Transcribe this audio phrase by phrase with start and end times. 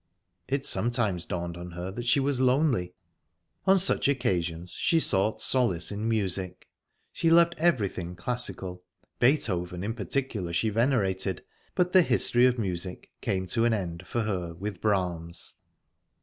[0.47, 2.95] It sometimes dawned on her that she was lonely.
[3.67, 6.67] On such occasions she sought solace in music.
[7.13, 8.81] She loved everything classical,
[9.19, 11.43] Beethoven in particular she venerated,
[11.75, 15.53] but the history of music came to an end, for her, with Brahms.